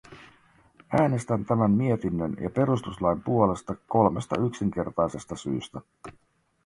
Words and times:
Äänestän 1.01 1.45
tämän 1.45 1.71
mietinnön 1.71 2.37
ja 2.41 2.49
perustuslain 2.49 3.21
puolesta 3.23 3.75
kolmesta 3.87 4.35
yksinkertaisesta 4.41 5.35
syystä. 5.35 5.81